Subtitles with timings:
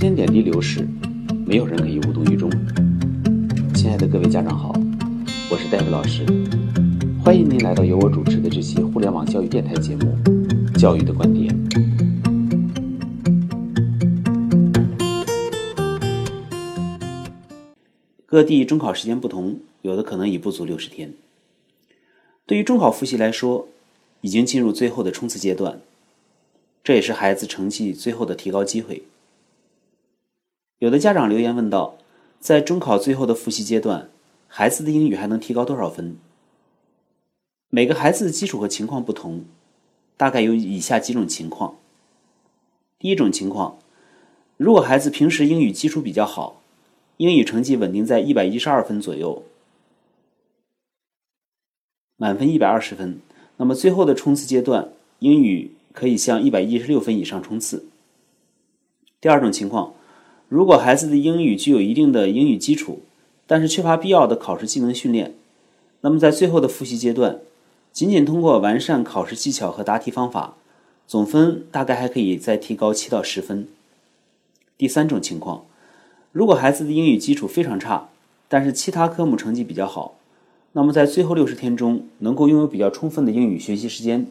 [0.00, 0.88] 间点滴流逝，
[1.44, 2.50] 没有人可以无动于衷。
[3.74, 4.72] 亲爱的各位家长好，
[5.50, 6.24] 我是戴维老师，
[7.22, 10.16] 欢迎您来到由我主持的这期互联网教育电台节目
[10.80, 11.54] 《教育的观点》。
[18.24, 21.12] 各地中考时间不同，有的可能已不足六十天。
[22.46, 23.68] 对于中考复习来说，
[24.22, 25.78] 已经进入最后的冲刺阶段，
[26.82, 29.02] 这也是孩子成绩最后的提高机会。
[30.80, 31.98] 有的家长留言问道，
[32.38, 34.08] 在中考最后的复习阶段，
[34.48, 36.16] 孩子的英语还能提高多少分？
[37.68, 39.44] 每个孩子的基础和情况不同，
[40.16, 41.76] 大概有以下几种情况。
[42.98, 43.78] 第一种情况，
[44.56, 46.62] 如果孩子平时英语基础比较好，
[47.18, 49.42] 英语成绩稳定在一百一十二分左右，
[52.16, 53.20] 满分一百二十分，
[53.58, 57.84] 那么最后的冲刺阶段，英语可以向一百一十六分以上冲刺。
[59.20, 59.92] 第二种情况。
[60.50, 63.02] 如果孩子的英语具有一定的英语基础，
[63.46, 65.32] 但是缺乏必要的考试技能训练，
[66.00, 67.38] 那么在最后的复习阶段，
[67.92, 70.56] 仅仅通过完善考试技巧和答题方法，
[71.06, 73.68] 总分大概还可以再提高七到十分。
[74.76, 75.66] 第三种情况，
[76.32, 78.08] 如果孩子的英语基础非常差，
[78.48, 80.16] 但是其他科目成绩比较好，
[80.72, 84.26] 那么在最后六十天中能够拥有比较充分的英语学习时间，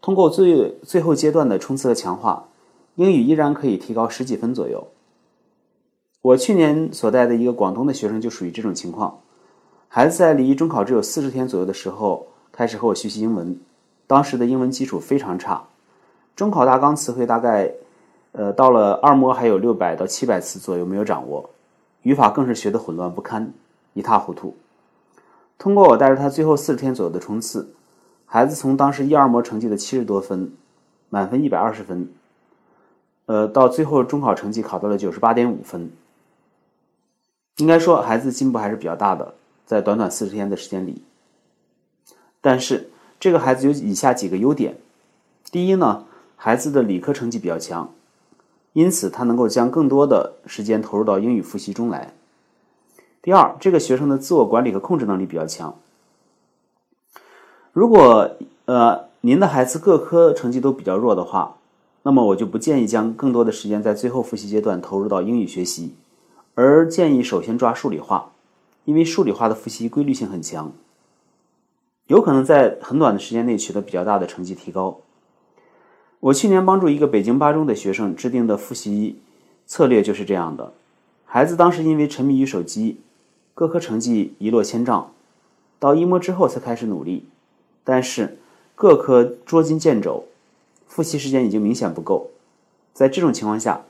[0.00, 2.46] 通过最最后阶段的冲刺和强化，
[2.94, 4.86] 英语依然可以提高十几分左右。
[6.22, 9.18] 我去年所带的一个广东的学生就属于这种情况，
[9.88, 13.58] 孩子在离中考只有四十天左右的时候开始和我学习英文，
[14.06, 15.64] 当时的英文基础非常差，
[16.36, 17.72] 中考大纲词汇大概，
[18.30, 21.50] 呃，到了二模还有六百到七百词左右没有掌握，
[22.02, 23.52] 语法更是学得混乱不堪，
[23.94, 24.54] 一塌糊涂。
[25.58, 27.74] 通过我带着他最后四十天左右的冲刺，
[28.26, 30.52] 孩子从当时一二模成绩的七十多分，
[31.10, 32.08] 满分一百二十分，
[33.26, 35.90] 呃，到最后中考成绩考到了九十八点五分。
[37.56, 39.34] 应该说，孩子进步还是比较大的，
[39.66, 41.02] 在短短四十天的时间里。
[42.40, 42.90] 但是，
[43.20, 44.76] 这个孩子有以下几个优点：
[45.50, 46.04] 第一呢，
[46.36, 47.92] 孩子的理科成绩比较强，
[48.72, 52.14] 因此他能够将更多的时间投入到英语复习中来；
[53.20, 55.76] 第二，这个学生的自我管理和控制能力比较强。
[57.72, 58.30] 如果
[58.64, 61.56] 呃您的孩子各科成绩都比较弱的话，
[62.02, 65.94] 那么我就不建议将更多的时间在最后复习阶段投入到英语学习。
[66.54, 68.32] 而建议首先抓数理化，
[68.84, 70.70] 因为数理化的复习规律性很强，
[72.08, 74.98] 有可能在很短的时间内取得比较大的成绩提高。
[76.20, 79.18] 我去年帮助一个北京八中的学生制定的复习
[79.66, 80.74] 策略就是这样的：
[81.24, 83.00] 孩子当时因为沉迷于手机，
[83.54, 85.10] 各科成绩一落千丈，
[85.78, 87.24] 到一模之后才开始努力，
[87.82, 88.38] 但是
[88.74, 90.26] 各科捉襟见肘，
[90.86, 92.30] 复习时间已经明显不够。
[92.92, 93.82] 在这种情况下，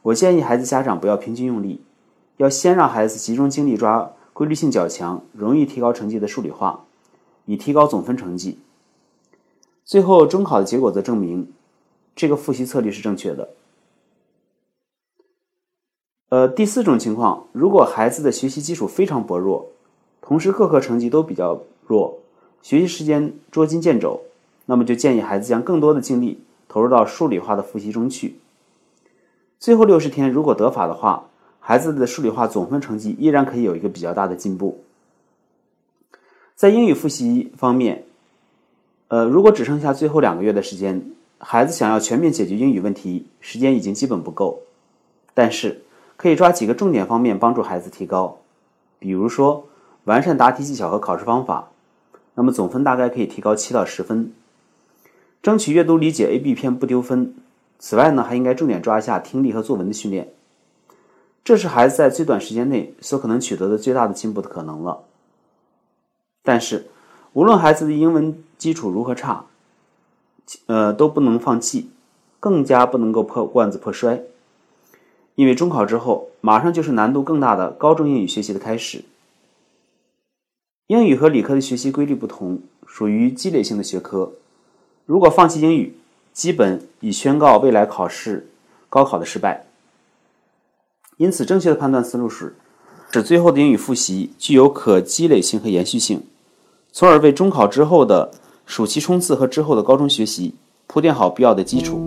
[0.00, 1.82] 我建议孩子家长不要平均用力。
[2.38, 6.84] 要先让孩子集中精力抓规律性较强、容易提高成绩的数理化，
[7.46, 8.58] 以提高总分成绩。
[9.84, 11.50] 最后中考的结果则证明，
[12.14, 13.48] 这个复习策略是正确的。
[16.28, 19.70] 呃，第四种情况，如果孩子的学习基础非常薄弱，
[20.20, 22.18] 同时各科成绩都比较弱，
[22.60, 24.20] 学习时间捉襟见肘，
[24.66, 28.38] 那么就建议孩子将更多的精力投入到数理化的复习中去。
[29.58, 31.30] 最后六十天如果得法的话。
[31.68, 34.84] 孩子的数理化总分成绩依然可以有一个比较大的进步。
[36.54, 38.04] 在英语复习方面，
[39.08, 44.60] 呃，如果只剩下最后两个月的时间，孩子想要全面解决英语问题，时间已经基本不够。
[45.34, 45.82] 但是
[46.16, 48.38] 可以抓几个重点方面帮助孩子提高，
[49.00, 49.66] 比如说
[50.04, 51.70] 完善答题技巧和考试方法，
[52.36, 54.32] 那么总分大概可以提高七到十分。
[55.42, 57.34] 争取阅读理解 A、B 篇不丢分。
[57.80, 60.28] 此外呢，还应该重点抓一下听力和作文的训练。
[61.46, 65.04] 这是孩子在最短时间内所可能取得的最大的进步的可能了。
[66.42, 66.86] 但是，
[67.34, 69.44] 无论孩子的英文基础如何差，
[70.66, 71.88] 呃，都不能放弃，
[72.40, 74.22] 更加不能够破罐子破摔。
[75.36, 79.04] 因为中考之后，马上就是难度更大的高中英语学习的开始。
[80.88, 84.32] 英语和理科的学习规律不同，属于积累性的学科。
[85.04, 85.96] 如果放弃英语，
[86.32, 88.48] 基本已宣告未来考试
[88.88, 89.65] 高考的失败。
[91.18, 92.54] 因此，正确的判断思路是，
[93.10, 96.20] 使最后的英语复习具有可积累性和延续性，
[96.92, 98.30] 从而为中考之后的
[98.66, 100.54] 暑期冲刺和之后的高中学习
[100.86, 101.98] 铺垫好必要的基础。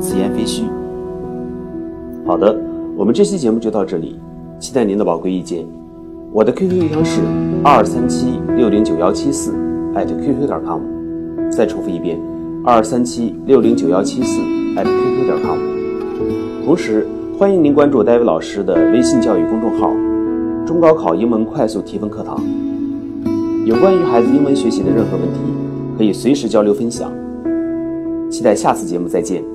[0.00, 0.62] 此言非虚。
[2.24, 2.56] 好的，
[2.96, 4.16] 我们这期节目就到这里，
[4.60, 5.66] 期待您的宝贵意见。
[6.32, 7.22] 我的 QQ 邮箱是
[7.64, 9.50] 二三七六零九幺七四
[9.94, 10.80] @QQ 点 com。
[11.50, 12.20] 再重复一遍，
[12.64, 14.38] 二三七六零九幺七四
[14.76, 15.58] @QQ 点 com。
[16.64, 17.04] 同时。
[17.36, 19.90] 欢迎您关注戴维老师的微信教育公众号
[20.64, 22.40] “中高考英文快速提分课堂”。
[23.66, 25.40] 有关于孩子英文学习的任何问题，
[25.98, 27.12] 可以随时交流分享。
[28.30, 29.53] 期待下次节目再见。